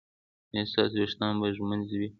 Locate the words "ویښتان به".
1.01-1.47